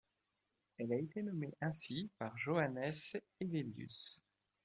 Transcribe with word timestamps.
Elle 0.79 0.93
a 0.93 0.97
été 0.97 1.21
nommée 1.21 1.53
ainsi 1.61 2.09
par 2.17 2.35
Johannes 2.35 2.91
Hevelius. 3.39 4.25